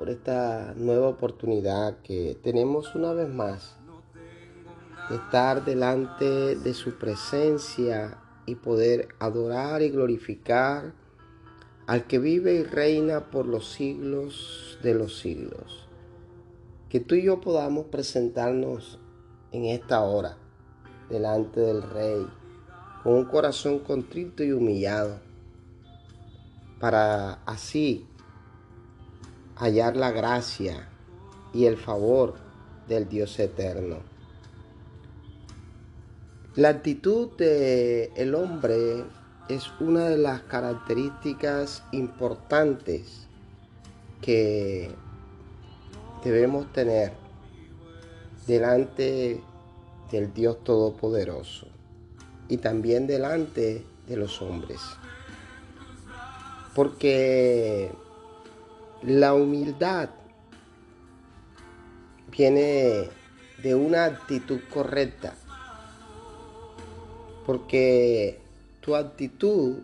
por 0.00 0.08
esta 0.08 0.72
nueva 0.78 1.08
oportunidad 1.08 1.98
que 1.98 2.38
tenemos 2.42 2.94
una 2.94 3.12
vez 3.12 3.28
más 3.28 3.76
de 5.10 5.16
estar 5.16 5.62
delante 5.62 6.56
de 6.56 6.72
su 6.72 6.96
presencia 6.96 8.16
y 8.46 8.54
poder 8.54 9.08
adorar 9.18 9.82
y 9.82 9.90
glorificar 9.90 10.94
al 11.86 12.06
que 12.06 12.18
vive 12.18 12.54
y 12.54 12.62
reina 12.62 13.30
por 13.30 13.44
los 13.44 13.72
siglos 13.72 14.78
de 14.82 14.94
los 14.94 15.18
siglos. 15.18 15.86
Que 16.88 17.00
tú 17.00 17.14
y 17.14 17.24
yo 17.24 17.42
podamos 17.42 17.84
presentarnos 17.88 18.98
en 19.52 19.66
esta 19.66 20.00
hora 20.00 20.38
delante 21.10 21.60
del 21.60 21.82
Rey, 21.82 22.26
con 23.02 23.16
un 23.16 23.26
corazón 23.26 23.80
contrito 23.80 24.42
y 24.42 24.52
humillado, 24.52 25.20
para 26.78 27.34
así 27.44 28.06
hallar 29.60 29.94
la 29.94 30.10
gracia 30.10 30.88
y 31.52 31.66
el 31.66 31.76
favor 31.76 32.36
del 32.88 33.08
Dios 33.10 33.38
eterno. 33.38 33.98
La 36.56 36.70
actitud 36.70 37.28
del 37.36 38.10
el 38.16 38.34
hombre 38.34 39.04
es 39.48 39.70
una 39.78 40.08
de 40.08 40.16
las 40.16 40.40
características 40.42 41.82
importantes 41.92 43.26
que 44.22 44.94
debemos 46.24 46.72
tener 46.72 47.12
delante 48.46 49.42
del 50.10 50.32
Dios 50.32 50.64
Todopoderoso 50.64 51.66
y 52.48 52.56
también 52.56 53.06
delante 53.06 53.84
de 54.08 54.16
los 54.16 54.40
hombres. 54.40 54.80
Porque 56.74 57.92
la 59.02 59.34
humildad 59.34 60.10
viene 62.30 63.08
de 63.62 63.74
una 63.74 64.04
actitud 64.04 64.60
correcta. 64.72 65.34
Porque 67.46 68.40
tu 68.80 68.94
actitud 68.94 69.78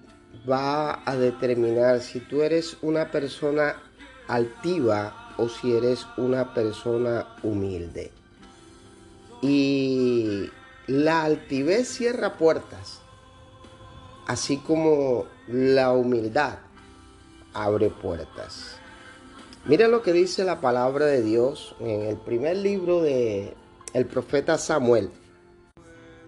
va 0.48 1.02
a 1.04 1.16
determinar 1.16 2.00
si 2.00 2.20
tú 2.20 2.42
eres 2.42 2.76
una 2.82 3.10
persona 3.10 3.76
altiva 4.28 5.34
o 5.38 5.48
si 5.48 5.74
eres 5.74 6.06
una 6.16 6.54
persona 6.54 7.26
humilde. 7.42 8.12
Y 9.42 10.48
la 10.86 11.24
altivez 11.24 11.88
cierra 11.88 12.36
puertas, 12.36 13.00
así 14.26 14.58
como 14.58 15.26
la 15.48 15.92
humildad 15.92 16.58
abre 17.52 17.90
puertas. 17.90 18.78
Mira 19.68 19.88
lo 19.88 20.00
que 20.00 20.12
dice 20.12 20.44
la 20.44 20.60
palabra 20.60 21.06
de 21.06 21.24
Dios 21.24 21.74
en 21.80 22.02
el 22.02 22.16
primer 22.16 22.56
libro 22.56 23.02
de 23.02 23.52
el 23.94 24.06
profeta 24.06 24.58
Samuel. 24.58 25.10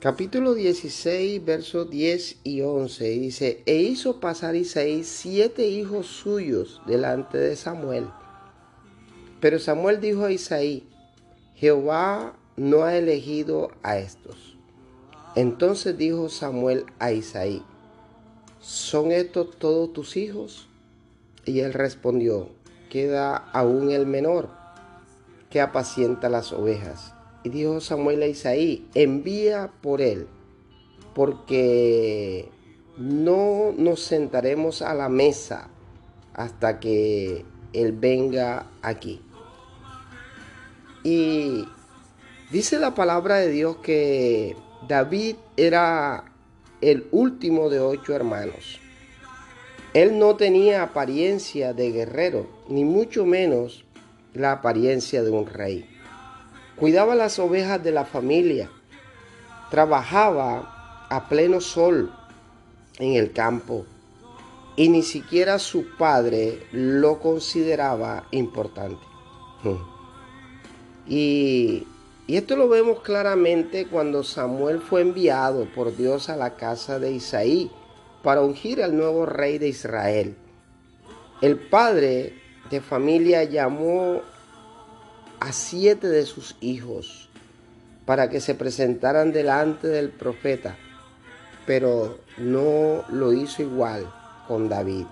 Capítulo 0.00 0.54
16, 0.54 1.44
versos 1.44 1.88
10 1.88 2.38
y 2.43 2.62
11 2.62 3.04
dice, 3.04 3.62
e 3.65 3.77
hizo 3.77 4.19
pasar 4.19 4.56
Isaí 4.56 5.04
siete 5.04 5.69
hijos 5.69 6.06
suyos 6.06 6.82
delante 6.84 7.38
de 7.38 7.54
Samuel. 7.54 8.09
Pero 9.41 9.60
Samuel 9.60 10.00
dijo 10.00 10.25
a 10.25 10.32
Isaí, 10.32 10.88
Jehová 11.54 12.37
no 12.56 12.82
ha 12.82 12.97
elegido 12.97 13.71
a 13.84 13.98
estos. 13.98 14.56
Entonces 15.37 15.97
dijo 15.97 16.28
Samuel 16.28 16.87
a 16.98 17.12
Isaí, 17.12 17.62
¿son 18.59 19.12
estos 19.12 19.56
todos 19.59 19.93
tus 19.93 20.16
hijos? 20.16 20.69
Y 21.44 21.60
él 21.60 21.72
respondió, 21.72 22.50
queda 22.88 23.37
aún 23.53 23.91
el 23.91 24.06
menor, 24.06 24.49
que 25.50 25.60
apacienta 25.60 26.28
las 26.28 26.53
ovejas. 26.53 27.15
Y 27.44 27.50
dijo 27.50 27.81
Samuel 27.81 28.22
a 28.22 28.26
Isaí, 28.26 28.88
envía 28.94 29.71
por 29.81 30.00
él, 30.00 30.26
porque 31.15 32.48
no 32.97 33.72
nos 33.77 34.00
sentaremos 34.00 34.82
a 34.82 34.94
la 34.94 35.09
mesa 35.09 35.69
hasta 36.34 36.81
que 36.81 37.44
él 37.72 37.93
venga 37.93 38.66
aquí. 38.82 39.22
Y 41.04 41.65
Dice 42.50 42.78
la 42.78 42.94
palabra 42.94 43.37
de 43.37 43.50
Dios 43.50 43.77
que 43.82 44.56
David 44.88 45.37
era 45.59 46.25
el 46.81 47.06
último 47.10 47.69
de 47.69 47.78
ocho 47.78 48.15
hermanos. 48.15 48.81
Él 50.00 50.19
no 50.19 50.36
tenía 50.36 50.82
apariencia 50.84 51.72
de 51.72 51.91
guerrero, 51.91 52.47
ni 52.69 52.84
mucho 52.84 53.26
menos 53.26 53.84
la 54.32 54.53
apariencia 54.53 55.25
de 55.25 55.31
un 55.31 55.47
rey. 55.47 55.91
Cuidaba 56.76 57.16
las 57.16 57.41
ovejas 57.41 57.82
de 57.82 57.91
la 57.91 58.04
familia, 58.04 58.70
trabajaba 59.70 61.06
a 61.10 61.28
pleno 61.28 61.60
sol 61.60 62.12
en 63.00 63.14
el 63.14 63.32
campo 63.32 63.86
y 64.76 64.88
ni 64.88 65.03
siquiera 65.03 65.59
su 65.59 65.97
padre 65.97 66.62
lo 66.70 67.19
consideraba 67.19 68.28
importante. 68.30 69.04
Y 71.09 71.86
y 72.28 72.36
esto 72.36 72.56
lo 72.56 72.69
vemos 72.69 73.00
claramente 73.00 73.86
cuando 73.86 74.22
Samuel 74.22 74.82
fue 74.82 75.00
enviado 75.00 75.66
por 75.75 75.97
Dios 75.97 76.28
a 76.28 76.36
la 76.36 76.56
casa 76.56 76.98
de 76.98 77.12
Isaí 77.12 77.70
para 78.23 78.43
ungir 78.43 78.83
al 78.83 78.97
nuevo 78.97 79.27
rey 79.27 79.59
de 79.59 79.69
Israel. 79.69 80.37
El 81.41 81.59
padre 81.59 82.34
de 82.71 82.81
familia 82.81 83.45
llamó 83.45 84.23
a 85.41 85.53
siete 85.53 86.09
de 86.09 86.27
sus 86.27 86.57
hijos 86.61 87.28
para 88.05 88.28
que 88.28 88.41
se 88.41 88.55
presentaran 88.55 89.33
delante 89.33 89.87
del 89.89 90.11
profeta, 90.11 90.77
pero 91.67 92.19
no 92.39 93.05
lo 93.11 93.33
hizo 93.33 93.62
igual 93.62 94.12
con 94.47 94.69
David. 94.69 95.05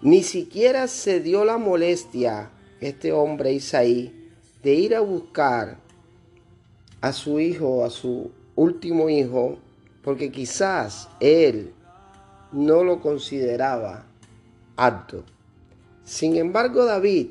Ni 0.00 0.22
siquiera 0.22 0.86
se 0.86 1.20
dio 1.20 1.44
la 1.44 1.58
molestia 1.58 2.50
este 2.80 3.12
hombre 3.12 3.52
Isaí 3.52 4.30
de 4.62 4.74
ir 4.74 4.94
a 4.94 5.00
buscar 5.00 5.78
a 7.00 7.12
su 7.12 7.40
hijo, 7.40 7.84
a 7.84 7.90
su 7.90 8.30
último 8.54 9.08
hijo, 9.08 9.58
porque 10.02 10.30
quizás 10.30 11.08
él 11.20 11.72
no 12.52 12.84
lo 12.84 13.00
consideraba 13.00 14.04
apto. 14.76 15.24
Sin 16.04 16.36
embargo, 16.36 16.84
David 16.84 17.28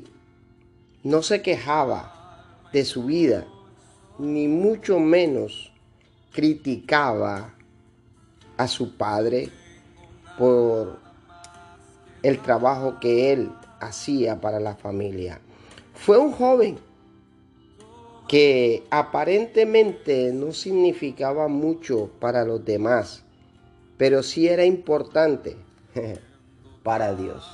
no 1.02 1.22
se 1.22 1.42
quejaba 1.42 2.14
de 2.72 2.84
su 2.84 3.04
vida, 3.04 3.46
ni 4.18 4.48
mucho 4.48 5.00
menos 5.00 5.72
criticaba 6.32 7.54
a 8.56 8.68
su 8.68 8.96
padre 8.96 9.48
por 10.36 10.98
el 12.22 12.38
trabajo 12.40 12.98
que 13.00 13.32
él 13.32 13.50
hacía 13.80 14.40
para 14.40 14.60
la 14.60 14.74
familia. 14.76 15.40
Fue 15.94 16.18
un 16.18 16.32
joven 16.32 16.78
que 18.28 18.84
aparentemente 18.90 20.32
no 20.32 20.52
significaba 20.52 21.48
mucho 21.48 22.10
para 22.20 22.44
los 22.44 22.64
demás, 22.64 23.24
pero 23.98 24.22
sí 24.22 24.48
era 24.48 24.64
importante 24.64 25.56
para 26.82 27.14
Dios. 27.14 27.44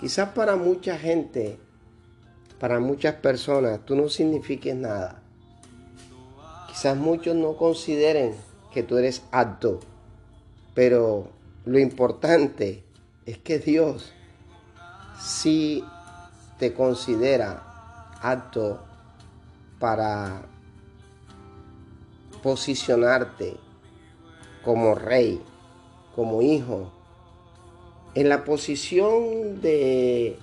Quizás 0.00 0.30
para 0.30 0.56
mucha 0.56 0.98
gente, 0.98 1.58
para 2.58 2.80
muchas 2.80 3.14
personas, 3.16 3.84
tú 3.84 3.94
no 3.94 4.08
signifiques 4.08 4.74
nada. 4.74 5.22
Quizás 6.66 6.96
muchos 6.96 7.36
no 7.36 7.56
consideren 7.56 8.34
que 8.72 8.82
tú 8.82 8.96
eres 8.96 9.22
apto, 9.30 9.78
pero 10.74 11.28
lo 11.66 11.78
importante 11.78 12.82
es 13.26 13.38
que 13.38 13.58
Dios 13.58 14.12
sí 15.20 15.84
te 16.58 16.72
considera 16.72 18.16
apto 18.20 18.80
para 19.78 20.42
posicionarte 22.42 23.56
como 24.64 24.94
rey, 24.94 25.40
como 26.14 26.42
hijo, 26.42 26.90
en 28.14 28.28
la 28.28 28.44
posición 28.44 29.60
de 29.60 30.38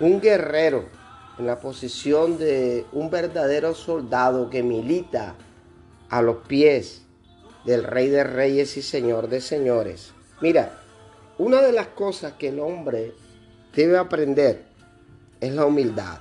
un 0.00 0.20
guerrero 0.20 0.98
en 1.38 1.46
la 1.46 1.60
posición 1.60 2.36
de 2.36 2.84
un 2.92 3.10
verdadero 3.10 3.74
soldado 3.74 4.50
que 4.50 4.62
milita 4.62 5.36
a 6.10 6.20
los 6.20 6.38
pies 6.48 7.02
del 7.64 7.84
Rey 7.84 8.08
de 8.08 8.24
Reyes 8.24 8.76
y 8.76 8.82
Señor 8.82 9.28
de 9.28 9.40
Señores. 9.40 10.12
Mira, 10.40 10.80
una 11.38 11.60
de 11.62 11.72
las 11.72 11.88
cosas 11.88 12.32
que 12.32 12.48
el 12.48 12.58
hombre 12.58 13.14
debe 13.74 13.98
aprender 13.98 14.64
es 15.40 15.52
la 15.52 15.66
humildad. 15.66 16.18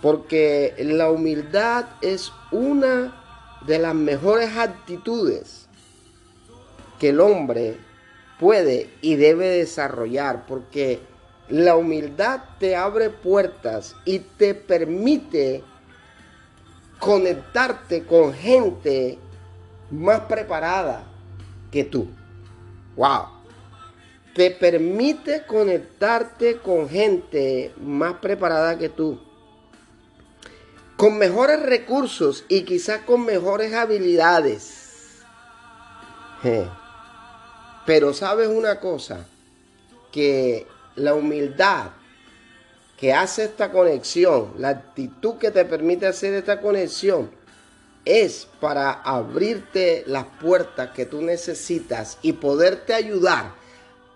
Porque 0.00 0.74
la 0.78 1.10
humildad 1.10 1.86
es 2.00 2.32
una 2.52 3.27
de 3.66 3.78
las 3.78 3.94
mejores 3.94 4.56
actitudes 4.56 5.66
que 6.98 7.10
el 7.10 7.20
hombre 7.20 7.76
puede 8.38 8.90
y 9.00 9.16
debe 9.16 9.48
desarrollar. 9.48 10.46
Porque 10.46 11.00
la 11.48 11.76
humildad 11.76 12.40
te 12.58 12.76
abre 12.76 13.10
puertas 13.10 13.96
y 14.04 14.20
te 14.20 14.54
permite 14.54 15.62
conectarte 16.98 18.04
con 18.04 18.32
gente 18.34 19.18
más 19.90 20.20
preparada 20.20 21.04
que 21.70 21.84
tú. 21.84 22.08
Wow. 22.96 23.26
Te 24.34 24.50
permite 24.50 25.44
conectarte 25.46 26.58
con 26.58 26.88
gente 26.88 27.72
más 27.80 28.14
preparada 28.14 28.78
que 28.78 28.88
tú. 28.88 29.20
Con 30.98 31.16
mejores 31.16 31.62
recursos 31.62 32.44
y 32.48 32.64
quizás 32.64 33.02
con 33.02 33.24
mejores 33.24 33.72
habilidades. 33.72 35.22
Pero 37.86 38.12
sabes 38.12 38.48
una 38.48 38.80
cosa, 38.80 39.24
que 40.10 40.66
la 40.96 41.14
humildad 41.14 41.90
que 42.96 43.12
hace 43.12 43.44
esta 43.44 43.70
conexión, 43.70 44.54
la 44.58 44.70
actitud 44.70 45.36
que 45.36 45.52
te 45.52 45.64
permite 45.64 46.04
hacer 46.04 46.34
esta 46.34 46.60
conexión, 46.60 47.30
es 48.04 48.48
para 48.58 48.90
abrirte 48.90 50.02
las 50.08 50.24
puertas 50.40 50.90
que 50.90 51.06
tú 51.06 51.22
necesitas 51.22 52.18
y 52.22 52.32
poderte 52.32 52.92
ayudar 52.92 53.52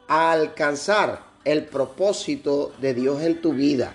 a 0.08 0.32
alcanzar 0.32 1.22
el 1.44 1.64
propósito 1.66 2.72
de 2.80 2.92
Dios 2.94 3.22
en 3.22 3.40
tu 3.40 3.52
vida. 3.52 3.94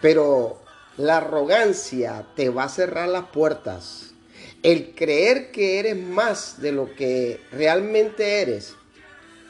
Pero 0.00 0.65
la 0.96 1.18
arrogancia 1.18 2.26
te 2.34 2.48
va 2.48 2.64
a 2.64 2.68
cerrar 2.68 3.08
las 3.08 3.26
puertas. 3.26 4.14
El 4.62 4.94
creer 4.94 5.52
que 5.52 5.78
eres 5.78 5.96
más 5.96 6.60
de 6.60 6.72
lo 6.72 6.94
que 6.94 7.40
realmente 7.52 8.40
eres 8.40 8.74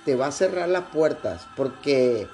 te 0.04 0.14
va 0.16 0.26
a 0.26 0.32
cerrar 0.32 0.68
las 0.68 0.84
puertas 0.90 1.46
porque 1.56 2.26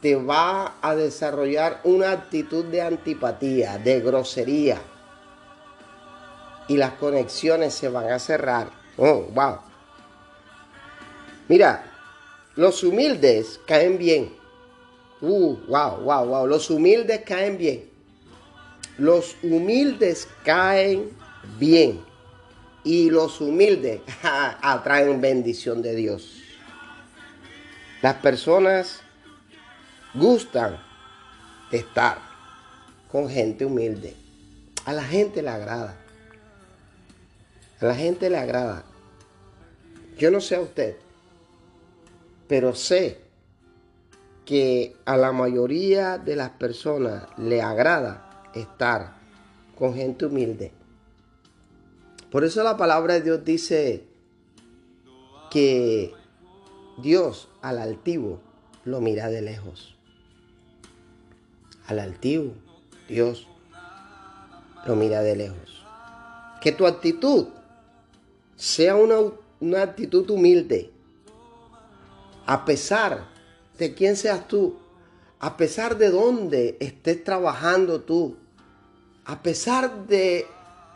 te 0.00 0.16
va 0.16 0.78
a 0.82 0.94
desarrollar 0.94 1.80
una 1.84 2.12
actitud 2.12 2.64
de 2.64 2.82
antipatía, 2.82 3.78
de 3.78 4.00
grosería. 4.00 4.80
Y 6.68 6.76
las 6.76 6.92
conexiones 6.94 7.74
se 7.74 7.88
van 7.88 8.10
a 8.10 8.18
cerrar. 8.18 8.70
Oh, 8.96 9.26
wow. 9.32 9.58
Mira, 11.48 11.84
los 12.56 12.82
humildes 12.84 13.60
caen 13.66 13.98
bien. 13.98 14.34
Uh, 15.20 15.56
wow, 15.68 16.00
wow, 16.02 16.26
wow. 16.26 16.46
Los 16.46 16.70
humildes 16.70 17.22
caen 17.24 17.58
bien. 17.58 17.91
Los 19.02 19.34
humildes 19.42 20.28
caen 20.44 21.10
bien. 21.58 22.04
Y 22.84 23.10
los 23.10 23.40
humildes 23.40 24.00
atraen 24.22 25.20
bendición 25.20 25.82
de 25.82 25.96
Dios. 25.96 26.40
Las 28.00 28.14
personas 28.14 29.00
gustan 30.14 30.80
de 31.72 31.78
estar 31.78 32.18
con 33.10 33.28
gente 33.28 33.64
humilde. 33.64 34.14
A 34.84 34.92
la 34.92 35.02
gente 35.02 35.42
le 35.42 35.50
agrada. 35.50 35.96
A 37.80 37.84
la 37.84 37.96
gente 37.96 38.30
le 38.30 38.38
agrada. 38.38 38.84
Yo 40.16 40.30
no 40.30 40.40
sé 40.40 40.54
a 40.54 40.60
usted, 40.60 40.94
pero 42.46 42.72
sé 42.76 43.18
que 44.44 44.94
a 45.04 45.16
la 45.16 45.32
mayoría 45.32 46.18
de 46.18 46.36
las 46.36 46.50
personas 46.50 47.24
le 47.36 47.60
agrada 47.60 48.28
estar 48.54 49.16
con 49.78 49.94
gente 49.94 50.26
humilde. 50.26 50.72
Por 52.30 52.44
eso 52.44 52.62
la 52.62 52.76
palabra 52.76 53.14
de 53.14 53.20
Dios 53.22 53.44
dice 53.44 54.04
que 55.50 56.12
Dios 56.98 57.48
al 57.60 57.78
altivo 57.78 58.40
lo 58.84 59.00
mira 59.00 59.28
de 59.28 59.42
lejos 59.42 59.92
al 61.86 61.98
altivo, 61.98 62.52
Dios 63.08 63.48
lo 64.86 64.96
mira 64.96 65.22
de 65.22 65.36
lejos. 65.36 65.84
Que 66.60 66.72
tu 66.72 66.86
actitud 66.86 67.48
sea 68.56 68.96
una, 68.96 69.16
una 69.60 69.82
actitud 69.82 70.28
humilde, 70.30 70.90
a 72.46 72.64
pesar 72.64 73.28
de 73.78 73.94
quién 73.94 74.16
seas 74.16 74.46
tú, 74.48 74.76
a 75.38 75.56
pesar 75.56 75.98
de 75.98 76.10
dónde 76.10 76.76
estés 76.80 77.24
trabajando 77.24 78.02
tú, 78.02 78.36
a 79.24 79.42
pesar 79.42 80.06
de 80.06 80.46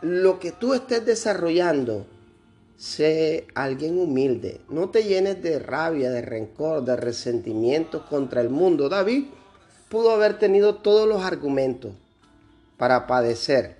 lo 0.01 0.39
que 0.39 0.51
tú 0.51 0.73
estés 0.73 1.05
desarrollando, 1.05 2.05
sé 2.77 3.47
alguien 3.55 3.97
humilde. 3.97 4.61
No 4.69 4.89
te 4.89 5.03
llenes 5.03 5.41
de 5.41 5.59
rabia, 5.59 6.09
de 6.11 6.21
rencor, 6.21 6.83
de 6.85 6.95
resentimiento 6.95 8.05
contra 8.05 8.41
el 8.41 8.49
mundo. 8.49 8.89
David 8.89 9.25
pudo 9.89 10.11
haber 10.11 10.37
tenido 10.37 10.75
todos 10.75 11.07
los 11.07 11.23
argumentos 11.23 11.93
para 12.77 13.07
padecer 13.07 13.77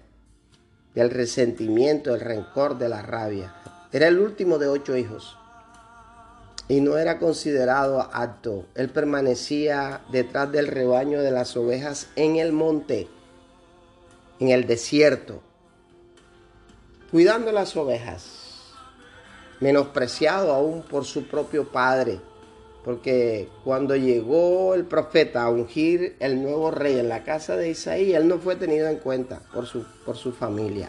del 0.96 1.12
resentimiento, 1.12 2.12
del 2.12 2.22
rencor, 2.22 2.78
de 2.78 2.90
la 2.90 3.04
rabia. 3.04 3.54
Era 3.92 4.08
el 4.08 4.20
último 4.20 4.58
de 4.58 4.68
ocho 4.68 4.98
hijos 4.98 5.38
y 6.68 6.82
no 6.82 6.98
era 6.98 7.20
considerado 7.20 8.02
apto. 8.12 8.66
Él 8.76 8.90
permanecía 8.90 10.02
detrás 10.12 10.52
del 10.52 10.68
rebaño 10.68 11.22
de 11.22 11.32
las 11.32 11.56
ovejas 11.56 12.08
en 12.16 12.38
el 12.38 12.52
monte, 12.52 13.08
en 14.40 14.50
el 14.50 14.68
desierto, 14.68 15.42
cuidando 17.12 17.52
las 17.52 17.76
ovejas, 17.76 18.74
menospreciado 19.60 20.54
aún 20.54 20.84
por 20.84 21.06
su 21.06 21.28
propio 21.28 21.68
padre 21.68 22.20
porque 22.88 23.50
cuando 23.66 23.98
llegó 23.98 24.74
el 24.74 24.86
profeta 24.86 25.44
a 25.44 25.50
ungir 25.50 26.16
el 26.22 26.42
nuevo 26.42 26.72
rey 26.72 26.98
en 26.98 27.10
la 27.10 27.26
casa 27.26 27.58
de 27.58 27.72
Isaí, 27.72 28.14
él 28.14 28.30
no 28.30 28.40
fue 28.40 28.56
tenido 28.56 28.88
en 28.88 28.96
cuenta 29.00 29.42
por 29.54 29.66
su, 29.66 29.84
por 30.06 30.16
su 30.16 30.32
familia. 30.32 30.88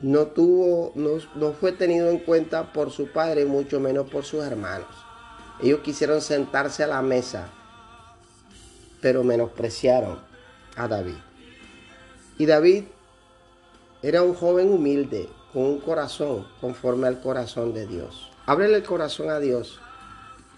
No, 0.00 0.28
tuvo, 0.28 0.92
no, 0.94 1.18
no 1.34 1.52
fue 1.52 1.72
tenido 1.72 2.08
en 2.08 2.20
cuenta 2.20 2.72
por 2.72 2.90
su 2.90 3.08
padre, 3.12 3.44
mucho 3.44 3.80
menos 3.80 4.08
por 4.08 4.24
sus 4.24 4.42
hermanos. 4.42 4.88
Ellos 5.62 5.80
quisieron 5.80 6.22
sentarse 6.22 6.82
a 6.82 6.86
la 6.86 7.02
mesa, 7.02 7.50
pero 9.02 9.22
menospreciaron 9.24 10.20
a 10.76 10.88
David. 10.88 11.16
Y 12.38 12.46
David 12.46 12.84
era 14.02 14.22
un 14.22 14.34
joven 14.34 14.72
humilde, 14.72 15.28
con 15.52 15.64
un 15.64 15.78
corazón 15.80 16.46
conforme 16.60 17.06
al 17.06 17.20
corazón 17.20 17.74
de 17.74 17.86
Dios. 17.86 18.30
Ábrele 18.46 18.76
el 18.76 18.82
corazón 18.82 19.30
a 19.30 19.38
Dios 19.38 19.80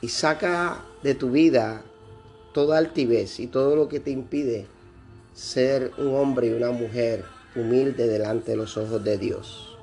y 0.00 0.09
saca 0.09 0.83
de 1.02 1.14
tu 1.14 1.30
vida 1.30 1.83
toda 2.52 2.78
altivez 2.78 3.40
y 3.40 3.49
todo 3.49 3.75
lo 3.75 3.88
que 3.88 4.00
te 4.00 4.11
impide 4.11 4.66
ser 5.35 5.92
un 5.99 6.14
hombre 6.14 6.47
y 6.47 6.52
una 6.52 6.71
mujer 6.71 7.25
humilde 7.56 8.06
delante 8.06 8.52
de 8.52 8.56
los 8.56 8.76
ojos 8.76 9.02
de 9.02 9.18
Dios. 9.18 9.74